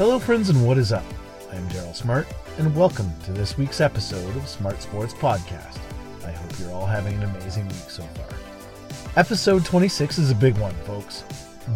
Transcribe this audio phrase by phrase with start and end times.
[0.00, 1.04] Hello, friends, and what is up?
[1.52, 2.26] I'm Daryl Smart,
[2.56, 5.78] and welcome to this week's episode of Smart Sports Podcast.
[6.24, 8.24] I hope you're all having an amazing week so far.
[9.16, 11.22] Episode 26 is a big one, folks.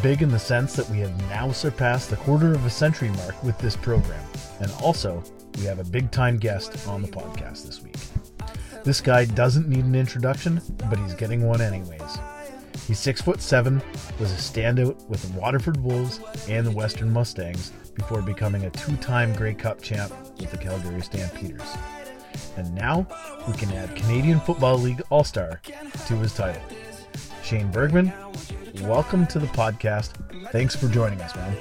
[0.02, 3.42] Big in the sense that we have now surpassed the quarter of a century mark
[3.44, 4.24] with this program,
[4.60, 5.22] and also
[5.58, 7.98] we have a big time guest on the podcast this week.
[8.84, 12.18] This guy doesn't need an introduction, but he's getting one anyways.
[12.86, 13.82] He's six foot seven,
[14.18, 19.32] was a standout with the Waterford Wolves and the Western Mustangs before becoming a two-time
[19.34, 21.76] Grey Cup champ with the Calgary Stampeders.
[22.56, 23.06] And now
[23.46, 25.60] we can add Canadian Football League All-Star
[26.06, 26.62] to his title.
[27.42, 28.12] Shane Bergman,
[28.82, 30.12] welcome to the podcast.
[30.50, 31.56] Thanks for joining us, man.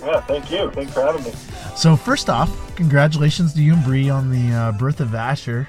[0.00, 0.70] Yeah, thank you.
[0.70, 1.32] Thanks for having me.
[1.76, 5.68] So first off, congratulations to you and Bree on the uh, birth of Asher.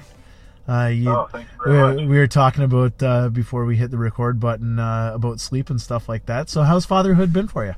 [0.68, 3.90] Uh, you, oh, thank you very we, we were talking about uh, before we hit
[3.90, 6.48] the record button uh, about sleep and stuff like that.
[6.48, 7.74] So, how's fatherhood been for you?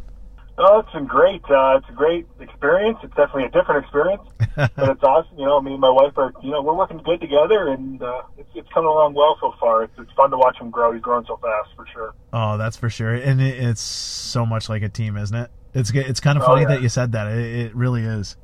[0.58, 1.42] Oh, it's been great.
[1.50, 2.98] Uh, it's a great experience.
[3.04, 4.22] It's definitely a different experience,
[4.56, 5.38] but it's awesome.
[5.38, 8.24] You know, me and my wife are, you know, we're working good together, and uh,
[8.38, 9.84] it's it's coming along well so far.
[9.84, 10.92] It's it's fun to watch him grow.
[10.92, 12.14] He's growing so fast, for sure.
[12.34, 15.50] Oh, that's for sure, and it, it's so much like a team, isn't it?
[15.74, 16.76] It's it's kind of oh, funny oh, yeah.
[16.76, 17.28] that you said that.
[17.28, 18.36] It, it really is.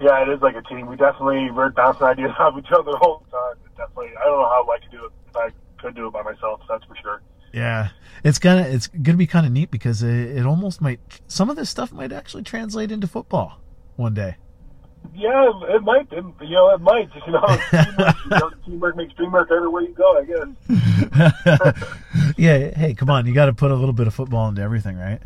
[0.00, 0.86] Yeah, it is like a team.
[0.86, 3.56] We definitely we're bouncing ideas off each other the whole time.
[3.64, 5.48] It definitely, I don't know how I could do it if I
[5.80, 6.60] could do it by myself.
[6.68, 7.22] That's for sure.
[7.52, 7.88] Yeah,
[8.24, 11.56] it's gonna it's gonna be kind of neat because it, it almost might some of
[11.56, 13.60] this stuff might actually translate into football
[13.96, 14.36] one day.
[15.14, 16.12] Yeah, it might.
[16.12, 17.10] It, you know, it might.
[17.26, 20.18] You know, teamwork, you know, teamwork makes dream work everywhere you go.
[20.18, 20.48] I guess.
[22.36, 22.76] yeah.
[22.76, 23.26] Hey, come on.
[23.26, 25.20] You got to put a little bit of football into everything, right?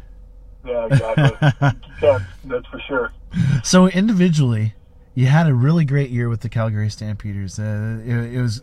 [0.64, 1.30] Yeah, exactly.
[2.02, 3.12] yeah, that's for sure.
[3.62, 4.74] So individually,
[5.14, 7.58] you had a really great year with the Calgary Stampeders.
[7.58, 8.62] Uh, it, it, was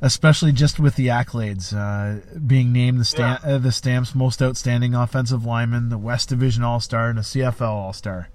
[0.00, 3.54] especially just with the accolades, uh, being named the Stam- yeah.
[3.54, 7.62] uh, the Stamps most outstanding offensive lineman, the West Division All Star, and a CFL
[7.62, 8.28] All Star.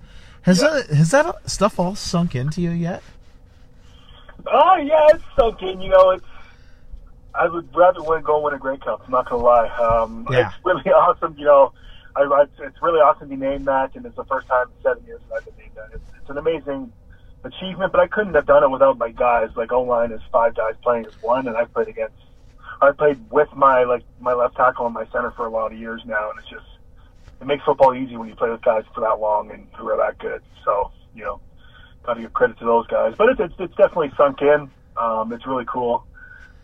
[0.44, 0.70] Has yeah.
[0.70, 3.04] that has that stuff all sunk into you yet?
[4.48, 5.82] Oh yeah, it's sunk in.
[5.82, 6.26] You know, it's
[7.36, 9.04] I would rather win go win a Grey Cup.
[9.06, 9.68] I'm not gonna lie.
[9.68, 10.48] Um, yeah.
[10.48, 11.36] It's really awesome.
[11.38, 11.74] You know
[12.16, 14.84] I, I, it's really awesome to be named that, and it's the first time in
[14.84, 15.90] seven years that I've been named that.
[15.94, 16.92] It's, it's an amazing
[17.44, 19.50] achievement, but I couldn't have done it without my guys.
[19.56, 22.16] Like O line is five guys playing as one, and I've played against,
[22.82, 25.80] I've played with my like my left tackle and my center for a lot of
[25.80, 26.66] years now, and it's just
[27.42, 29.98] it makes football easy when you play with guys for that long and who are
[29.98, 30.42] that good.
[30.66, 31.42] So you know,
[32.04, 33.14] got to give credit to those guys.
[33.18, 34.70] But it's it's, it's definitely sunk in.
[34.98, 36.06] Um, it's really cool.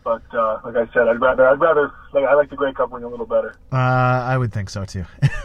[0.07, 2.93] But uh, like I said, I'd rather I'd rather like I like the Grey Cup
[2.93, 3.57] ring a little better.
[3.73, 5.03] Uh, I would think so too.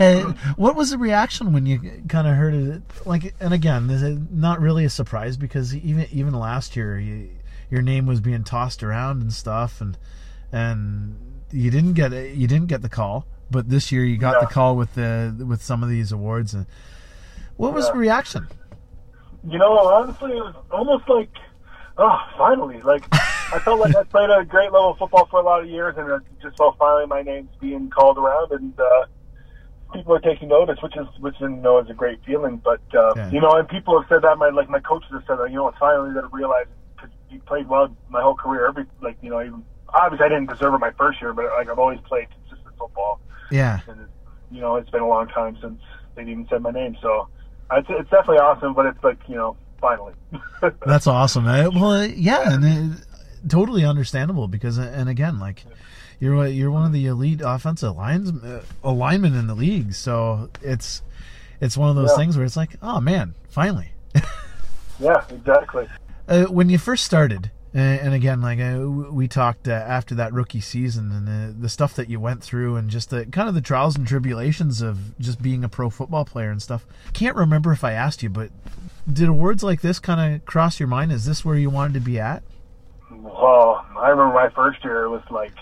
[0.00, 2.82] and what was the reaction when you kind of heard it?
[3.04, 7.28] Like, and again, this is not really a surprise because even even last year, you,
[7.70, 9.98] your name was being tossed around and stuff, and
[10.50, 14.36] and you didn't get it, you didn't get the call, but this year you got
[14.36, 14.46] yeah.
[14.46, 16.54] the call with the with some of these awards.
[16.54, 16.64] And
[17.58, 17.92] what was yeah.
[17.92, 18.48] the reaction?
[19.46, 21.28] You know, honestly, it was almost like
[22.00, 22.80] oh, finally!
[22.80, 25.68] Like I felt like I played a great level of football for a lot of
[25.68, 29.06] years, and just felt finally my name's being called around, and uh,
[29.92, 32.56] people are taking notice, which is which you know is a great feeling.
[32.56, 33.30] But uh, yeah.
[33.30, 34.38] you know, and people have said that.
[34.38, 35.50] My like my coaches have said that.
[35.50, 38.66] You know, it's finally that I realized because you played well my whole career.
[38.66, 41.68] Every like you know, even obviously I didn't deserve it my first year, but like
[41.68, 43.20] I've always played consistent football.
[43.50, 43.80] Yeah.
[43.88, 44.06] And
[44.50, 45.80] you know, it's been a long time since
[46.14, 47.28] they even said my name, so
[47.72, 48.74] it's, it's definitely awesome.
[48.74, 50.12] But it's like you know finally.
[50.86, 51.44] That's awesome.
[51.44, 53.04] Well, yeah, and it,
[53.48, 55.64] totally understandable because, and again, like
[56.18, 61.02] you're you're one of the elite offensive lines uh, alignment in the league, so it's
[61.60, 62.16] it's one of those yeah.
[62.16, 63.90] things where it's like, oh man, finally.
[65.00, 65.88] yeah, exactly.
[66.28, 70.60] Uh, when you first started, and again, like uh, we talked uh, after that rookie
[70.60, 73.60] season and the, the, stuff that you went through, and just the kind of the
[73.60, 76.84] trials and tribulations of just being a pro football player and stuff.
[77.12, 78.50] Can't remember if I asked you, but
[79.10, 81.12] did awards like this kind of cross your mind?
[81.12, 82.42] Is this where you wanted to be at?
[83.10, 85.04] Well, I remember my first year.
[85.04, 85.54] It was like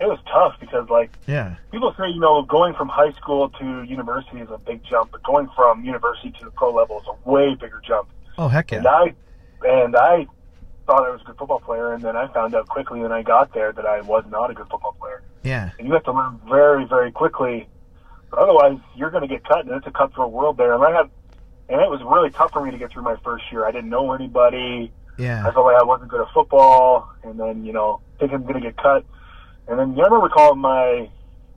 [0.00, 3.82] it was tough because like yeah, people say you know going from high school to
[3.82, 7.28] university is a big jump, but going from university to the pro level is a
[7.28, 8.08] way bigger jump.
[8.38, 8.78] Oh heck yeah!
[8.78, 9.14] And I
[9.62, 10.26] and I
[10.86, 13.22] thought I was a good football player, and then I found out quickly when I
[13.22, 15.22] got there that I was not a good football player.
[15.42, 15.70] Yeah.
[15.78, 17.68] And you have to learn very, very quickly,
[18.30, 20.74] but otherwise you're going to get cut, and it's a cutthroat world there.
[20.74, 21.10] And I had,
[21.68, 23.64] and it was really tough for me to get through my first year.
[23.64, 24.92] I didn't know anybody.
[25.18, 25.46] Yeah.
[25.46, 28.54] I felt like I wasn't good at football, and then you know thinking I'm going
[28.54, 29.04] to get cut,
[29.68, 31.08] and then I remember calling my,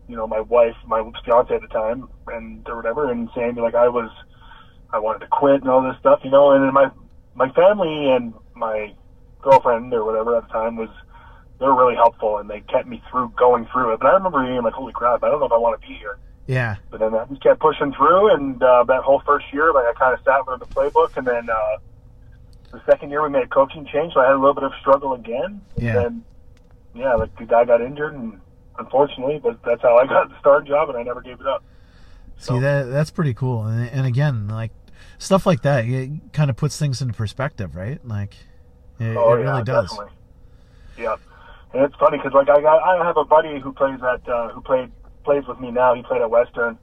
[0.08, 3.76] you know, my wife, my fiance at the time, and or whatever, and saying like
[3.76, 4.10] I was,
[4.92, 6.90] I wanted to quit and all this stuff, you know, and then my
[7.36, 8.94] my family and my
[9.42, 10.90] girlfriend or whatever at the time was
[11.60, 14.00] they were really helpful and they kept me through going through it.
[14.00, 15.94] But I remember being like, holy crap, I don't know if I want to be
[15.96, 16.18] here.
[16.46, 16.76] Yeah.
[16.90, 19.94] But then I just kept pushing through, and uh, that whole first year, like I
[19.94, 21.78] kind of sat with the playbook, and then uh,
[22.72, 24.72] the second year we made a coaching change, so I had a little bit of
[24.80, 25.62] struggle again.
[25.76, 25.94] And Yeah.
[25.94, 26.24] Then,
[26.96, 28.40] yeah, like the guy got injured, and
[28.80, 31.64] unfortunately, but that's how I got the starting job, and I never gave it up.
[32.40, 34.72] See that that's pretty cool, and, and again, like
[35.18, 38.00] stuff like that, it kind of puts things into perspective, right?
[38.08, 38.36] Like
[39.00, 39.90] it, oh it yeah, really does.
[39.90, 40.14] definitely.
[40.98, 41.16] Yeah,
[41.74, 44.50] and it's funny because like I got I have a buddy who plays at uh,
[44.50, 44.92] who played
[45.24, 45.94] plays with me now.
[45.94, 46.78] He played at Western.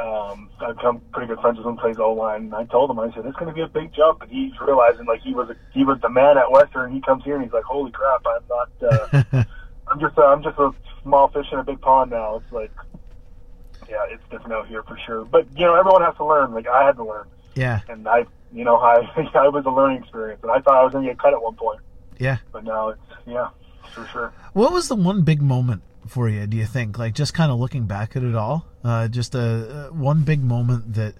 [0.00, 1.76] Um, I've become pretty good friends with him.
[1.76, 2.44] Plays O line.
[2.44, 4.52] And I told him I said it's going to be a big jump, and he's
[4.60, 6.92] realizing like he was a, he was the man at Western.
[6.92, 8.92] He comes here and he's like, holy crap, I'm not.
[9.32, 9.44] Uh,
[9.88, 10.70] I'm just a, I'm just a
[11.02, 12.36] small fish in a big pond now.
[12.36, 12.70] It's like,
[13.88, 15.24] yeah, it's different out here for sure.
[15.24, 16.54] But you know, everyone has to learn.
[16.54, 20.02] Like I had to learn, yeah, and I, you know, I I was a learning
[20.02, 21.80] experience, and I thought I was going to get cut at one point,
[22.18, 22.38] yeah.
[22.52, 23.48] but now it's yeah,
[23.94, 24.32] for sure.
[24.52, 26.46] What was the one big moment for you?
[26.46, 29.88] Do you think, like, just kind of looking back at it all, uh, just a
[29.88, 31.14] uh, one big moment that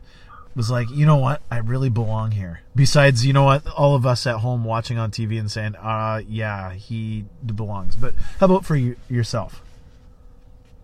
[0.55, 2.61] was like, you know what, I really belong here.
[2.75, 6.21] Besides, you know what, all of us at home watching on TV and saying, uh,
[6.27, 7.97] yeah, he belongs.
[7.97, 9.63] But how about for you, yourself?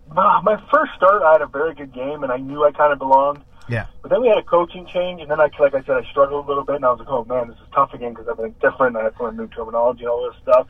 [0.09, 2.91] Uh, my first start, I had a very good game, and I knew I kind
[2.91, 3.41] of belonged.
[3.69, 6.03] Yeah, But then we had a coaching change, and then I, like I said, I
[6.09, 8.27] struggled a little bit, and I was like, oh man, this is tough again because
[8.27, 8.95] everything's different.
[8.97, 10.67] I have to learn new terminology, all this stuff.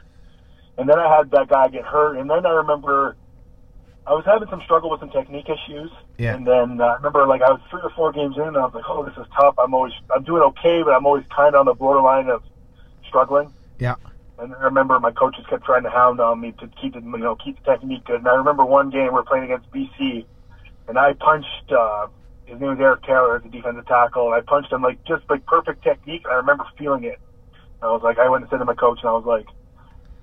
[0.77, 3.15] And then I had that guy get hurt, and then I remember
[4.09, 5.91] I was having some struggle with some technique issues.
[6.17, 6.35] Yeah.
[6.35, 8.61] And then uh, I remember like I was three or four games in, and I
[8.61, 9.55] was like, oh, this is tough.
[9.59, 12.41] I'm always I'm doing okay, but I'm always kind of on the borderline of
[13.07, 13.53] struggling.
[13.77, 13.95] yeah,
[14.39, 17.17] And I remember my coaches kept trying to hound on me to keep the you
[17.17, 18.19] know keep the technique good.
[18.19, 20.25] And I remember one game we were playing against BC,
[20.87, 22.07] and I punched uh,
[22.49, 25.45] his name was Eric Taylor a defensive tackle, and I punched him like just like
[25.45, 26.25] perfect technique.
[26.29, 27.19] I remember feeling it.
[27.81, 29.45] I was like, I went and said to my coach, and I was like,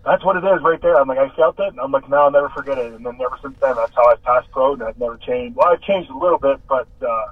[0.04, 2.16] "That's what it is right there." I'm like, I felt it, and I'm like, "No,
[2.16, 4.82] I'll never forget it." And then ever since then, that's how I've passed pro, and
[4.82, 5.56] I've never changed.
[5.56, 7.26] Well, I've changed a little bit, but uh,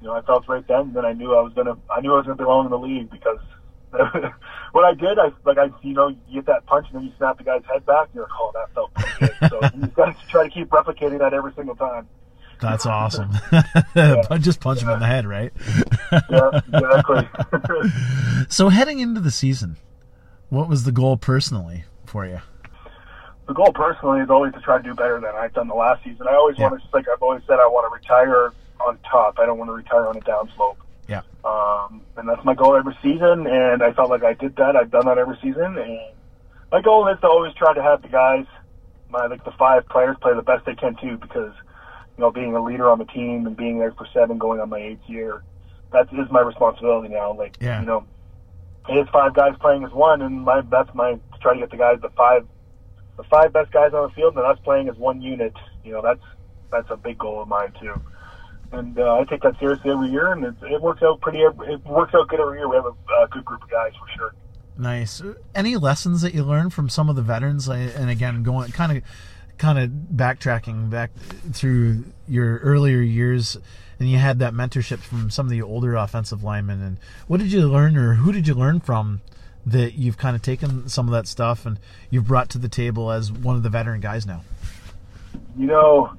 [0.00, 0.92] you know, I felt right then.
[0.92, 2.78] And then I knew I was gonna, I knew I was gonna belong in the
[2.78, 3.40] league because
[4.72, 7.12] what I did, I like I you know you get that punch and then you
[7.16, 8.08] snap the guy's head back.
[8.08, 9.50] And you're like, oh, that felt pretty good.
[9.50, 12.08] So you got to try to keep replicating that every single time.
[12.60, 13.30] That's awesome.
[14.40, 15.52] just punch him in the head, right?
[16.30, 17.28] Yeah, exactly.
[18.48, 19.76] So heading into the season,
[20.50, 22.40] what was the goal personally for you?
[23.46, 26.02] the goal personally is always to try to do better than I've done the last
[26.02, 26.26] season.
[26.28, 26.70] I always Yeah.
[26.70, 29.38] want to, like I've always said, I want to retire on top.
[29.38, 30.76] I don't want to retire on a downslope.
[31.08, 31.20] Yeah.
[31.44, 33.46] Um, and that's my goal every season.
[33.46, 34.76] And I felt like I did that.
[34.76, 35.76] I've done that every season.
[35.76, 36.00] And
[36.72, 38.46] my goal is to always try to have the guys,
[39.10, 41.18] my like the five players, play the best they can too.
[41.18, 41.52] Because
[42.16, 44.68] you know, being a leader on the team and being there for seven, going on
[44.68, 45.42] my eighth year,
[45.92, 47.32] that is my responsibility now.
[47.34, 47.80] Like Yeah.
[47.80, 48.04] you know,
[48.88, 51.70] it is five guys playing as one, and my that's my to try to get
[51.70, 52.46] the guys the five
[53.16, 55.54] the five best guys on the field and us playing as one unit.
[55.84, 56.22] You know, that's
[56.70, 57.94] that's a big goal of mine too.
[58.72, 61.38] And uh, I take that seriously every year, and it, it works out pretty.
[61.40, 62.68] It works out good every year.
[62.68, 64.34] We have a, a good group of guys for sure.
[64.76, 65.22] Nice.
[65.54, 67.68] Any lessons that you learned from some of the veterans?
[67.68, 69.04] And again, going kind of,
[69.58, 71.10] kind of backtracking back
[71.52, 73.56] through your earlier years,
[73.98, 76.82] and you had that mentorship from some of the older offensive linemen.
[76.82, 79.20] And what did you learn, or who did you learn from,
[79.66, 81.78] that you've kind of taken some of that stuff and
[82.10, 84.42] you've brought to the table as one of the veteran guys now?
[85.56, 86.12] You know,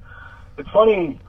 [0.58, 1.20] it's funny.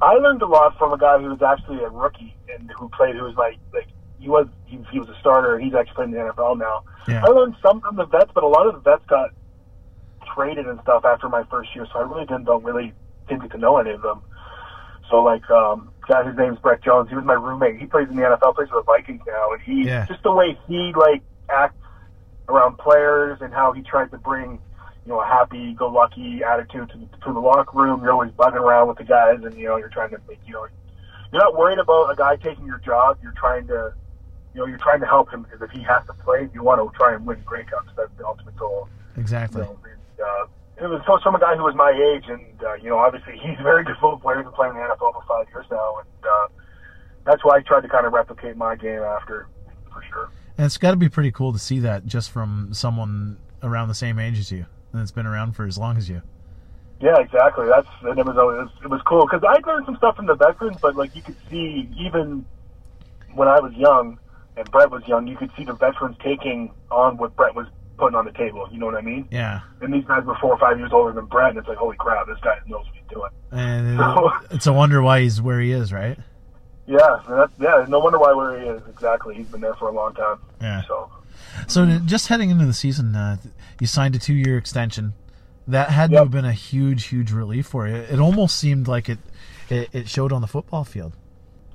[0.00, 3.16] I learned a lot from a guy who was actually a rookie and who played.
[3.16, 3.88] Who was like like
[4.18, 5.58] he was he, he was a starter.
[5.58, 6.84] He's actually playing in the NFL now.
[7.08, 7.24] Yeah.
[7.24, 9.30] I learned some from the vets, but a lot of the vets got
[10.36, 12.92] traded and stuff after my first year, so I really didn't don't really
[13.28, 14.20] didn't get to know any of them.
[15.10, 17.80] So like um guy his name's Brett Jones, he was my roommate.
[17.80, 20.04] He plays in the NFL, plays for the Vikings now, and he Yeah.
[20.06, 21.74] just the way he like acts
[22.48, 24.60] around players and how he tries to bring
[25.04, 28.02] you know a happy go lucky attitude to, to the locker room.
[28.02, 30.52] You're always bugging around with the guys, and you know you're trying to make you
[30.52, 30.66] know
[31.32, 33.18] you're not worried about a guy taking your job.
[33.22, 33.94] You're trying to
[34.54, 36.80] you know you're trying to help him because if he has to play, you want
[36.80, 37.90] to try and win Grey Cups.
[37.96, 38.88] That's the ultimate goal.
[39.16, 39.62] Exactly.
[39.62, 39.78] You know,
[40.20, 40.46] uh,
[40.82, 43.38] it was so from a guy who was my age, and uh, you know, obviously
[43.38, 44.38] he's a very good football player.
[44.38, 46.48] He's been playing in the NFL for five years now, and uh,
[47.24, 49.48] that's why I tried to kind of replicate my game after,
[49.92, 50.30] for sure.
[50.58, 53.94] And it's got to be pretty cool to see that just from someone around the
[53.94, 56.22] same age as you and that's been around for as long as you.
[57.02, 57.66] Yeah, exactly.
[57.66, 60.34] That's and it was always, it was cool because I learned some stuff from the
[60.34, 62.46] veterans, but like you could see even
[63.34, 64.18] when I was young
[64.56, 68.16] and Brett was young, you could see the veterans taking on what Brett was putting
[68.16, 68.68] on the table.
[68.70, 69.28] You know what I mean?
[69.30, 69.60] Yeah.
[69.80, 71.96] And these guys were four or five years older than Brett, and it's like, holy
[71.96, 73.30] crap, this guy knows what he's doing.
[73.52, 74.00] And
[74.50, 76.18] it's a wonder why he's where he is, right?
[76.86, 76.98] Yeah,
[77.28, 77.84] that's, yeah.
[77.88, 78.82] No wonder why where he is.
[78.88, 80.38] Exactly, he's been there for a long time.
[80.60, 80.82] Yeah.
[80.86, 81.10] So
[81.68, 83.38] So just heading into the season, uh,
[83.80, 85.14] you signed a two-year extension,
[85.66, 86.18] That had yep.
[86.18, 87.96] to have been a huge, huge relief for you.
[87.96, 89.18] It almost seemed like it,
[89.68, 91.12] it, it showed on the football field.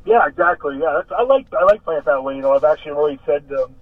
[0.06, 0.80] Yeah, exactly.
[0.80, 2.36] Yeah, I like I like playing it that way.
[2.36, 3.76] You know, I've actually already said, um,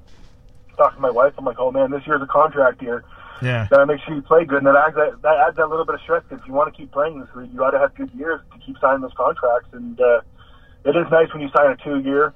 [0.80, 3.04] talking to my wife, I'm like, oh man, this year's a contract year.
[3.42, 3.68] Yeah.
[3.70, 5.96] Gotta make sure you play good, and that adds that, that adds that little bit
[5.96, 6.24] of stress.
[6.32, 8.60] If you want to keep playing this league, you got to have good years to
[8.66, 9.70] keep signing those contracts.
[9.72, 10.22] And uh,
[10.84, 12.34] it is nice when you sign a two year.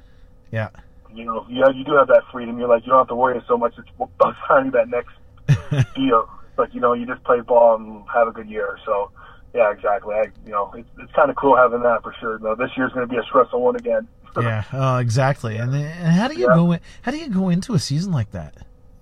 [0.51, 0.69] Yeah.
[1.13, 2.57] You know, you you do have that freedom.
[2.57, 6.29] You're like you don't have to worry so much about signing that next deal.
[6.55, 8.77] But you know, you just play ball and have a good year.
[8.85, 9.11] So
[9.53, 10.15] yeah, exactly.
[10.15, 12.39] I, you know, it's, it's kind of cool having that for sure.
[12.39, 14.07] Though this year's going to be a stressful one again.
[14.37, 15.57] Yeah, uh, exactly.
[15.57, 16.55] And, and how do you yeah.
[16.55, 16.71] go?
[16.73, 18.55] In, how do you go into a season like that?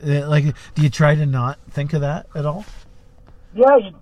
[0.04, 0.46] Uh, like,
[0.76, 2.66] do you try to not think of that at all?
[3.54, 3.94] Yeah, you,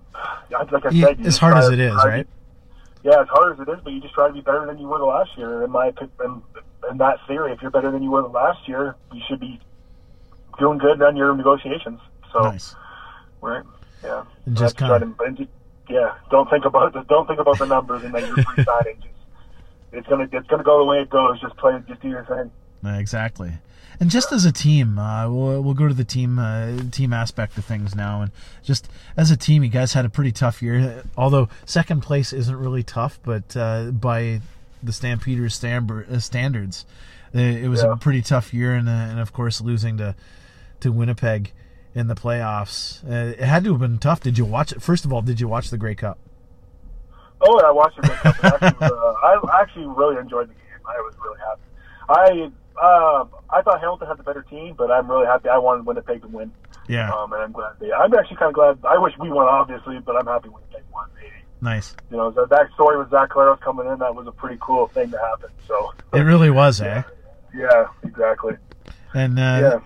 [0.50, 2.26] like I said, as hard as it is, right?
[3.02, 4.86] yeah, as hard as it is, but you just try to be better than you
[4.86, 5.64] were the last year.
[5.64, 6.42] In my in,
[6.90, 9.60] in that theory, if you're better than you were the last year, you should be
[10.58, 12.00] doing good on your negotiations.
[12.32, 12.74] So, nice.
[13.40, 13.64] right,
[14.04, 15.48] yeah, and just kind of,
[15.88, 19.02] yeah, don't think about the, don't think about the numbers and then you're free signing.
[19.92, 21.40] It's gonna it's gonna go the way it goes.
[21.40, 22.50] Just play, just do your thing.
[22.98, 23.52] Exactly.
[24.00, 27.58] And just as a team, uh, we'll we'll go to the team uh, team aspect
[27.58, 28.22] of things now.
[28.22, 28.32] And
[28.62, 31.04] just as a team, you guys had a pretty tough year.
[31.18, 34.40] Although second place isn't really tough, but uh, by
[34.82, 36.86] the Stampeders uh, standards,
[37.34, 37.92] uh, it was yeah.
[37.92, 38.74] a pretty tough year.
[38.74, 40.14] And, uh, and of course, losing to
[40.80, 41.52] to Winnipeg
[41.94, 44.20] in the playoffs, it had to have been tough.
[44.20, 44.80] Did you watch it?
[44.80, 46.18] First of all, did you watch the Grey Cup?
[47.40, 48.62] Oh, I watched the Grey Cup.
[48.62, 50.80] Actually, I actually really enjoyed the game.
[50.86, 51.62] I was really happy.
[52.08, 55.48] I uh, I thought Hamilton had the better team, but I'm really happy.
[55.48, 56.52] I wanted Winnipeg to win.
[56.88, 57.12] Yeah.
[57.12, 57.92] Um, and I'm glad they.
[57.92, 58.78] I'm actually kind of glad.
[58.84, 61.08] I wish we won, obviously, but I'm happy Winnipeg won.
[61.14, 61.30] Maybe.
[61.60, 61.94] Nice.
[62.10, 64.88] You know, that, that story with Zach Collaros coming in, that was a pretty cool
[64.88, 65.50] thing to happen.
[65.68, 65.92] So.
[66.12, 67.02] It really was, eh?
[67.54, 68.54] Yeah, exactly.
[69.12, 69.80] And uh,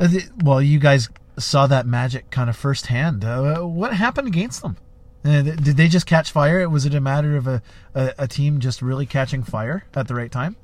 [0.00, 0.20] yeah.
[0.42, 3.24] well, you guys saw that magic kind of firsthand.
[3.24, 4.76] Uh, what happened against them?
[5.24, 6.66] Uh, did they just catch fire?
[6.68, 7.62] Was it a matter of a,
[7.94, 10.56] a, a team just really catching fire at the right time?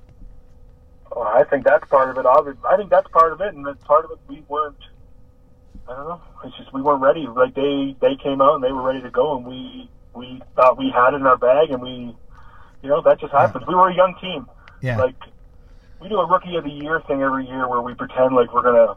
[1.15, 2.27] I think that's part of it.
[2.27, 4.77] I think that's part of it, and that's part of it we weren't.
[5.89, 6.21] I don't know.
[6.45, 7.27] It's just we weren't ready.
[7.27, 10.79] Like they they came out and they were ready to go, and we we thought
[10.79, 12.17] we had it in our bag, and we,
[12.83, 13.65] you know, that just happens.
[13.67, 13.69] Yeah.
[13.69, 14.47] We were a young team.
[14.81, 14.99] Yeah.
[14.99, 15.17] Like
[16.01, 18.63] we do a rookie of the year thing every year where we pretend like we're
[18.63, 18.97] gonna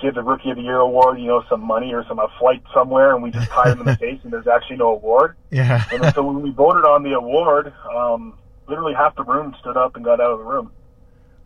[0.00, 2.62] give the rookie of the year award, you know, some money or some a flight
[2.74, 5.36] somewhere, and we just tie them in the face, and there's actually no award.
[5.50, 5.84] Yeah.
[5.92, 8.38] and so when we voted on the award, um,
[8.68, 10.72] literally half the room stood up and got out of the room.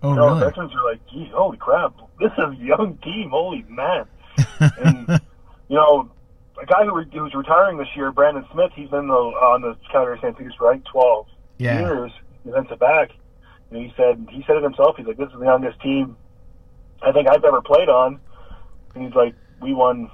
[0.02, 0.40] Oh, you know, really?
[0.40, 4.06] Veterans are like, gee, holy crap, this is a young team, holy man.
[4.60, 5.20] and,
[5.68, 6.10] you know,
[6.60, 9.76] a guy who, re- who's retiring this year, Brandon Smith, he's been the, on the
[9.90, 11.26] Calgary Stampeders for like 12
[11.58, 11.80] yeah.
[11.80, 12.12] years,
[12.44, 13.10] defensive back.
[13.70, 16.16] And he said, he said it himself, he's like, this is the youngest team
[17.02, 18.20] I think I've ever played on.
[18.94, 20.10] And he's like, we won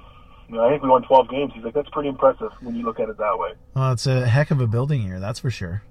[0.51, 1.53] you know, I think we won 12 games.
[1.55, 3.53] He's like, that's pretty impressive when you look at it that way.
[3.73, 5.83] Well, it's a heck of a building year, that's for sure.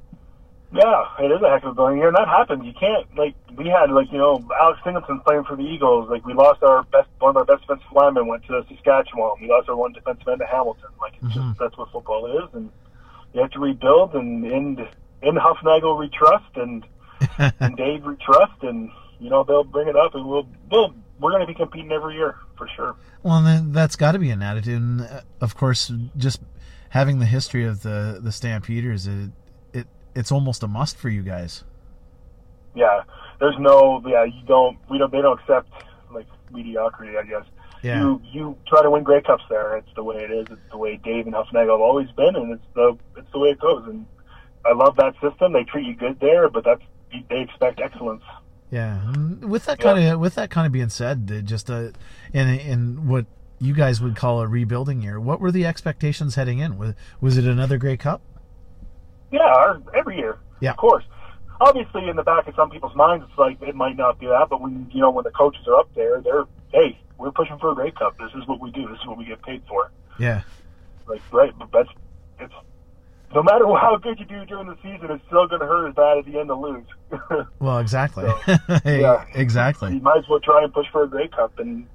[0.73, 2.65] Yeah, it is a heck of a building year, and that happens.
[2.65, 6.09] You can't like we had like you know Alex Singleton playing for the Eagles.
[6.09, 9.33] Like we lost our best one of our best defensive linemen went to Saskatchewan.
[9.41, 10.91] We lost our one defensive end to Hamilton.
[11.01, 11.49] Like it's mm-hmm.
[11.49, 12.71] just that's what football is, and
[13.35, 14.15] you have to rebuild.
[14.15, 14.87] And in
[15.23, 16.87] in Hufnagel we trust, and
[17.59, 21.33] and Dave we trust, and you know they'll bring it up, and we'll we'll we're
[21.33, 22.97] going to be competing every year for sure.
[23.23, 26.43] Well, then that's got to be an attitude, and uh, of course, just
[26.91, 29.31] having the history of the the Stampeders, it,
[29.73, 31.65] it it's almost a must for you guys.
[32.75, 33.03] Yeah,
[33.41, 35.73] there's no yeah you don't we don't they don't accept
[36.13, 37.45] like mediocrity I guess.
[37.83, 38.03] Yeah.
[38.03, 39.79] You you try to win Grey Cups there.
[39.79, 40.47] It's the way it is.
[40.51, 43.49] It's the way Dave and Hufnagel have always been, and it's the it's the way
[43.51, 43.85] it goes.
[43.87, 44.05] And
[44.67, 45.55] I love that system.
[45.55, 46.83] They treat you good there, but that's
[47.31, 48.23] they expect excellence.
[48.71, 50.13] Yeah, with that kind yeah.
[50.13, 51.91] of with that kind of being said, just uh,
[52.33, 53.27] in in what
[53.59, 56.79] you guys would call a rebuilding year, what were the expectations heading in?
[56.79, 58.23] Was was it another Grey Cup?
[59.33, 60.39] Yeah, our, every year.
[60.61, 60.71] Yeah.
[60.71, 61.05] Of course.
[61.61, 64.49] Obviously, in the back of some people's minds, it's like it might not be that,
[64.49, 67.73] but when you know when the coaches are up there, they're hey, we're pushing for
[67.73, 68.17] a Grey Cup.
[68.19, 68.89] This is what we do.
[68.89, 69.91] This is what we get paid for.
[70.19, 70.43] Yeah.
[71.07, 71.91] Like right, but that's
[72.39, 72.55] it's
[73.35, 75.95] no matter how good you do during the season, it's still going to hurt as
[75.95, 76.87] bad at the end to lose.
[77.61, 78.25] well, exactly.
[78.25, 79.95] So, yeah, exactly.
[79.95, 81.87] You might as well try and push for a Grey Cup, and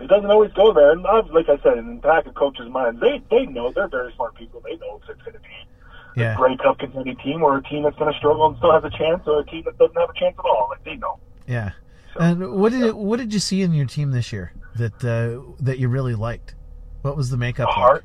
[0.00, 0.92] it doesn't always go there.
[0.92, 4.12] And like I said, in the back of coaches' minds, they they know they're very
[4.14, 4.62] smart people.
[4.64, 6.34] They know it's going to be yeah.
[6.34, 8.84] a Grey Cup contending team or a team that's going to struggle and still has
[8.84, 10.68] a chance or a team that doesn't have a chance at all.
[10.70, 11.18] Like they know.
[11.48, 11.72] Yeah.
[12.14, 12.90] So, and what did yeah.
[12.90, 16.54] what did you see in your team this year that uh, that you really liked?
[17.02, 17.68] What was the makeup?
[17.68, 18.04] Heart,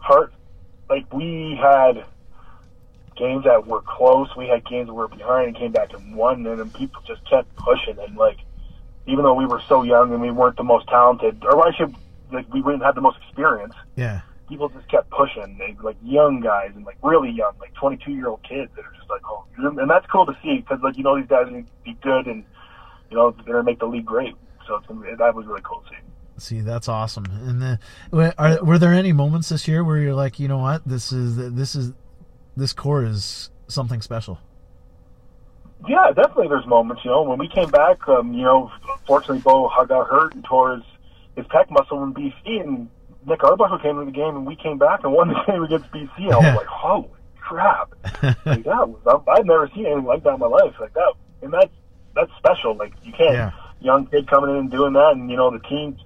[0.00, 0.34] heart.
[0.88, 2.04] Like we had
[3.16, 4.28] games that were close.
[4.36, 7.24] We had games that were behind and came back and won, and then people just
[7.28, 7.98] kept pushing.
[7.98, 8.38] And like,
[9.06, 11.94] even though we were so young and we weren't the most talented, or I should,
[12.32, 13.74] like, we didn't have the most experience.
[13.96, 15.56] Yeah people just kept pushing.
[15.58, 18.92] They like young guys and like really young, like 22 year old kids that are
[18.96, 21.50] just like, oh, and that's cool to see because like you know these guys are
[21.50, 22.44] gonna be good and
[23.10, 24.34] you know they're gonna make the league great.
[24.66, 26.02] So it's, that was really cool to see.
[26.36, 27.26] See, that's awesome.
[27.26, 30.86] And the, are, were there any moments this year where you're like, you know what,
[30.86, 31.92] this is this is
[32.56, 34.38] this core is something special?
[35.88, 36.48] Yeah, definitely.
[36.48, 37.04] There's moments.
[37.04, 38.70] You know, when we came back, um, you know,
[39.06, 40.84] fortunately, Bo got hurt and tore his,
[41.36, 42.88] his pec muscle in BC, and
[43.26, 45.90] Nick Arbuckle came into the game, and we came back and won the game against
[45.92, 46.32] BC.
[46.32, 47.94] I was like, holy crap!
[48.46, 50.74] like that was, I've never seen anything like that in my life.
[50.80, 51.12] Like that,
[51.42, 51.72] and that's
[52.14, 52.74] that's special.
[52.76, 53.50] Like you can't yeah.
[53.80, 55.98] young kid coming in and doing that, and you know the team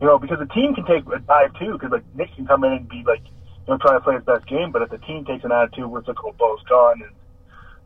[0.00, 2.64] you know, because the team can take a dive too, because like Nick can come
[2.64, 4.98] in and be like, you know, trying to play his best game, but if the
[4.98, 7.12] team takes an attitude where it's like, oh, Bo's gone and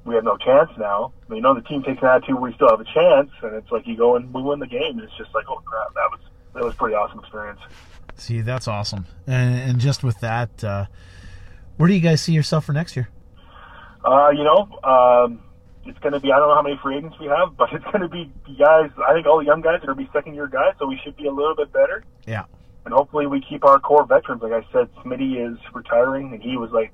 [0.04, 2.50] we have no chance now, I mean, you know, the team takes an attitude where
[2.50, 4.98] we still have a chance, and it's like you go and we win the game,
[4.98, 6.20] and it's just like, oh crap, that was
[6.54, 7.60] that was pretty awesome experience.
[8.16, 10.86] See, that's awesome, and, and just with that, uh,
[11.76, 13.08] where do you guys see yourself for next year?
[14.04, 15.40] Uh, you know, um,
[15.88, 17.84] it's going to be I don't know how many free agents we have, but it's
[17.86, 18.90] going to be guys.
[19.08, 21.00] I think all the young guys are going to be second year guys, so we
[21.02, 22.04] should be a little bit better.
[22.26, 22.44] Yeah.
[22.84, 24.42] And hopefully we keep our core veterans.
[24.42, 26.92] Like I said, Smitty is retiring, and he was like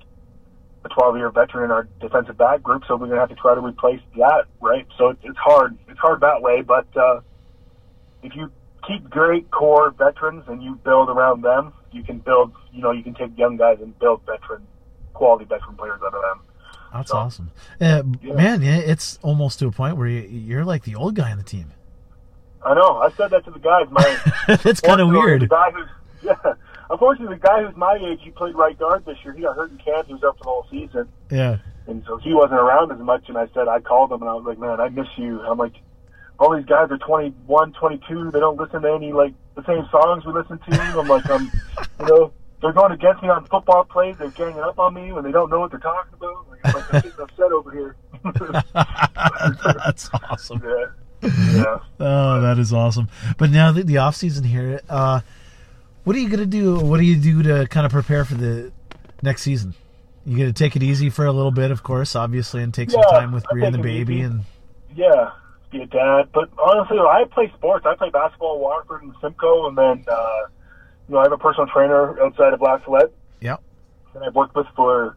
[0.85, 3.35] a 12 year veteran in our defensive back group, so we're going to have to
[3.35, 4.87] try to replace that, right?
[4.97, 5.77] So it's, it's hard.
[5.89, 7.21] It's hard that way, but uh,
[8.23, 8.51] if you
[8.87, 12.53] keep great core veterans and you build around them, you can build.
[12.73, 14.67] You know, you can take young guys and build veteran,
[15.15, 16.54] quality veteran players out of them.
[16.95, 18.35] That's so, awesome, uh, yeah.
[18.35, 18.63] man.
[18.63, 21.73] It's almost to a point where you, are like the old guy on the team.
[22.65, 22.99] I know.
[22.99, 23.87] I said that to the guys.
[23.91, 25.43] My that's kind of weird.
[25.43, 25.89] The guy who's
[26.23, 26.55] yeah.
[26.91, 29.33] Unfortunately, the guy who's my age, he played right guard this year.
[29.35, 30.07] He got hurt in camp.
[30.07, 31.09] He was out for the whole season.
[31.31, 31.59] Yeah.
[31.87, 33.29] And so he wasn't around as much.
[33.29, 35.41] And I said, I called him and I was like, man, I miss you.
[35.41, 35.75] I'm like,
[36.39, 38.31] all these guys are 21, 22.
[38.31, 40.81] They don't listen to any like the same songs we listen to.
[40.99, 41.51] I'm like, I'm,
[42.01, 42.33] you know
[42.65, 44.17] they're going against me on football plays.
[44.17, 46.49] They're ganging up on me when they don't know what they're talking about.
[46.49, 47.97] Like, I'm, like, I'm getting upset over here.
[49.85, 50.63] That's awesome.
[50.65, 50.87] Yeah.
[51.53, 51.79] yeah.
[52.01, 53.09] Oh, that is awesome.
[53.37, 55.21] But now the, the off season here, uh,
[56.05, 56.79] what are you gonna do?
[56.79, 58.73] What do you do to kind of prepare for the
[59.23, 59.75] next season?
[60.25, 63.03] You gonna take it easy for a little bit, of course, obviously, and take yeah,
[63.03, 64.23] some time with Bria and the baby, easy.
[64.23, 64.41] and
[64.95, 65.33] yeah,
[65.71, 66.29] be a dad.
[66.33, 67.85] But honestly, I play sports.
[67.87, 70.05] I play basketball, Waterford, and Simcoe, and then.
[70.09, 70.47] Uh,
[71.09, 72.83] you know, I have a personal trainer outside of Black
[73.41, 73.63] Yep.
[74.15, 75.17] That I've worked with for,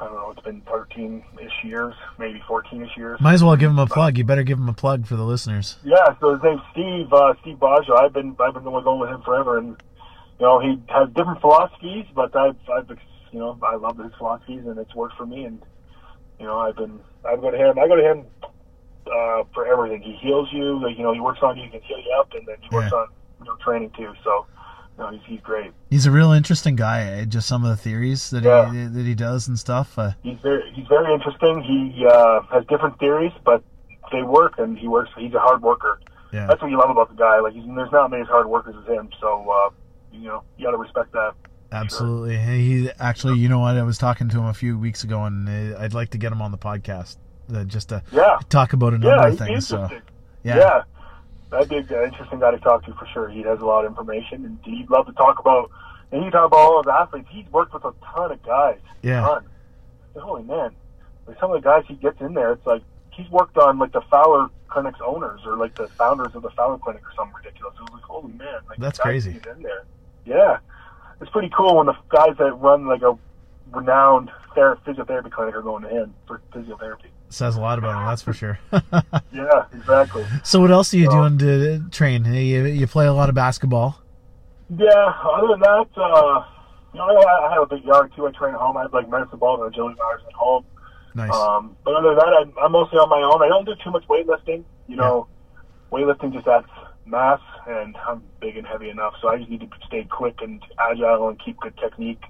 [0.00, 3.20] I don't know, it's been 13 ish years, maybe 14 ish years.
[3.20, 4.16] Might as well give him a plug.
[4.16, 5.76] You better give him a plug for the listeners.
[5.84, 7.98] Yeah, so his name's Steve, uh, Steve Baggio.
[7.98, 9.58] I've been, I've been going with him forever.
[9.58, 9.76] And,
[10.38, 12.88] you know, he has different philosophies, but I've, I've,
[13.32, 15.44] you know, I love his philosophies and it's worked for me.
[15.44, 15.60] And,
[16.38, 18.24] you know, I've been, I go to him, I go to him,
[19.06, 20.02] uh, for everything.
[20.02, 22.32] He heals you, like, you know, he works on you, he can heal you up,
[22.34, 22.98] and then he works yeah.
[22.98, 23.08] on,
[23.40, 24.12] you know, training too.
[24.24, 24.46] So,
[24.98, 25.72] no, he's, he's great.
[25.90, 27.02] He's a real interesting guy.
[27.02, 27.24] Eh?
[27.24, 28.70] Just some of the theories that yeah.
[28.72, 29.98] he that he does and stuff.
[29.98, 31.62] Uh, he's very he's very interesting.
[31.62, 33.62] He uh, has different theories, but
[34.10, 35.10] they work, and he works.
[35.16, 36.00] He's a hard worker.
[36.32, 36.46] Yeah.
[36.46, 37.40] That's what you love about the guy.
[37.40, 39.08] Like, there's not many hard workers as him.
[39.18, 39.70] So, uh,
[40.12, 41.32] you know, you got to respect that.
[41.72, 42.34] Absolutely.
[42.34, 42.44] Sure.
[42.44, 43.76] He actually, you know what?
[43.76, 46.32] I was talking to him a few weeks ago, and uh, I'd like to get
[46.32, 47.16] him on the podcast
[47.54, 48.38] uh, just to yeah.
[48.50, 49.68] talk about a number yeah, of things.
[49.68, 49.88] So,
[50.42, 50.56] yeah.
[50.56, 50.82] yeah
[51.50, 53.28] that'd be an interesting guy to talk to for sure.
[53.28, 55.70] He has a lot of information, and he'd love to talk about.
[56.10, 57.28] And he talk about all his athletes.
[57.30, 58.78] He's worked with a ton of guys.
[59.02, 59.20] Yeah.
[59.20, 59.46] Ton.
[60.16, 60.74] Holy man,
[61.26, 62.82] like some of the guys he gets in there, it's like
[63.12, 66.78] he's worked on like the Fowler Clinic's owners or like the founders of the Fowler
[66.78, 67.74] Clinic or something ridiculous.
[67.76, 69.40] It was like, holy man, like that's crazy.
[69.48, 69.84] In there,
[70.26, 70.58] yeah,
[71.20, 73.16] it's pretty cool when the guys that run like a
[73.72, 78.06] renowned physiotherapy clinic are going to him for physiotherapy says a lot about him.
[78.06, 78.58] That's for sure.
[79.32, 80.24] yeah, exactly.
[80.44, 82.24] So what else are you doing to train?
[82.24, 84.00] You, you play a lot of basketball.
[84.76, 84.88] Yeah.
[84.88, 86.44] Other than that, uh,
[86.92, 88.26] you know, I, I have a big yard too.
[88.26, 88.76] I train at home.
[88.76, 90.64] I have like medicine balls and agility bars at home.
[91.14, 91.34] Nice.
[91.34, 93.42] Um, but other than that, I'm, I'm mostly on my own.
[93.42, 94.64] I don't do too much weightlifting.
[94.86, 95.28] You know,
[95.92, 95.98] yeah.
[95.98, 96.66] weightlifting just adds
[97.06, 100.62] mass, and I'm big and heavy enough, so I just need to stay quick and
[100.78, 102.22] agile and keep good technique.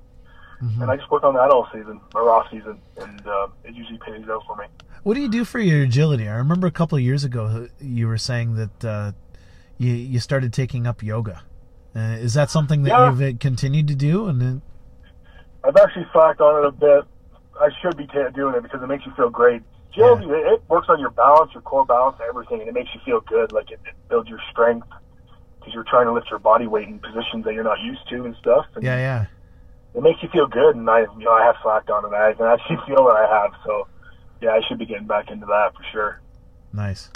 [0.62, 0.82] Mm-hmm.
[0.82, 3.98] And I just work on that all season or off season, and uh, it usually
[3.98, 4.64] pays out for me.
[5.04, 6.28] What do you do for your agility?
[6.28, 9.12] I remember a couple of years ago you were saying that uh,
[9.78, 11.42] you you started taking up yoga.
[11.94, 13.10] Uh, is that something that yeah.
[13.10, 14.26] you've uh, continued to do?
[14.26, 14.62] And then...
[15.64, 17.04] I've actually slacked on it a bit.
[17.60, 19.62] I should be t- doing it because it makes you feel great.
[19.92, 20.54] Agility, yeah.
[20.54, 23.52] it, works on your balance, your core balance, everything, and it makes you feel good.
[23.52, 24.86] Like it, it builds your strength
[25.58, 28.24] because you're trying to lift your body weight in positions that you're not used to
[28.24, 28.66] and stuff.
[28.74, 29.26] And yeah, yeah.
[29.94, 32.14] It makes you feel good, and I, you know, I have slacked on it.
[32.16, 33.52] I can actually feel that I have.
[33.64, 33.88] So
[34.40, 36.20] yeah, I should be getting back into that for sure.
[36.72, 37.10] Nice.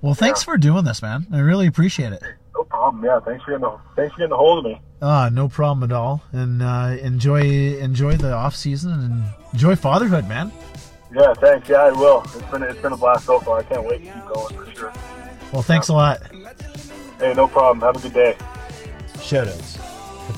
[0.00, 0.52] Well, thanks yeah.
[0.52, 1.26] for doing this, man.
[1.32, 2.22] I really appreciate it.
[2.54, 3.04] No problem.
[3.04, 4.80] Yeah, thanks for getting the, thanks for getting a hold of me.
[5.00, 6.22] Ah, no problem at all.
[6.32, 10.52] And uh, enjoy enjoy the off season and enjoy fatherhood, man.
[11.12, 11.68] Yeah, thanks.
[11.68, 12.22] Yeah, I will.
[12.22, 13.58] It's been it's been a blast so far.
[13.58, 14.92] I can't wait to keep going for sure.
[15.52, 16.22] Well, thanks a lot.
[17.18, 17.80] Hey, no problem.
[17.80, 18.36] Have a good day.
[19.14, 19.83] Shoutouts.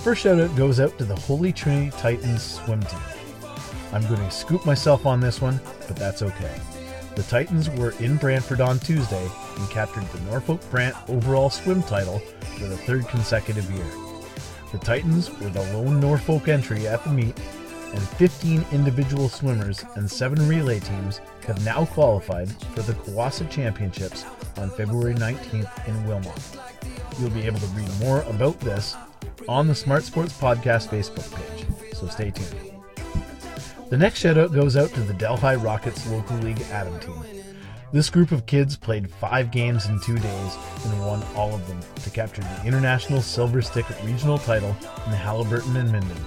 [0.06, 3.00] First shoutout goes out to the Holy Trinity Titans swim team.
[3.92, 6.60] I'm going to scoop myself on this one, but that's okay.
[7.16, 12.20] The Titans were in Brantford on Tuesday and captured the Norfolk Brant overall swim title
[12.20, 13.90] for the third consecutive year.
[14.70, 17.36] The Titans were the lone Norfolk entry at the meet,
[17.92, 24.24] and 15 individual swimmers and 7 relay teams have now qualified for the CWOSSA Championships
[24.58, 26.58] on February 19th in Wilmot.
[27.18, 28.94] You'll be able to read more about this
[29.48, 32.72] on the Smart Sports Podcast Facebook page, so stay tuned.
[33.90, 37.22] The next shout out goes out to the Delhi Rockets Local League Atom team.
[37.92, 41.78] This group of kids played five games in two days and won all of them
[42.02, 44.70] to capture the International Silver Stick Regional title
[45.06, 46.24] in Haliburton and Minden.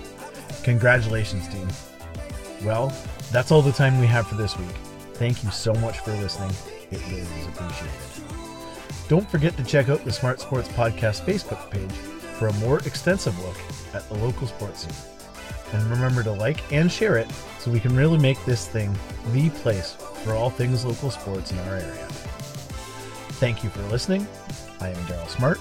[0.64, 1.68] Congratulations, team.
[2.64, 2.94] Well,
[3.32, 4.70] that's all the time we have for this week.
[5.16, 6.52] Thank you so much for listening.
[6.92, 7.92] It really is appreciated.
[9.10, 11.92] Don't forget to check out the Smart Sports Podcast Facebook page
[12.40, 13.58] for a more extensive look
[13.94, 15.74] at the local sports scene.
[15.74, 18.98] And remember to like and share it so we can really make this thing
[19.34, 22.08] the place for all things local sports in our area.
[23.40, 24.26] Thank you for listening.
[24.80, 25.60] I am Daryl Smart,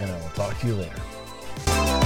[0.00, 2.05] and I will talk to you later.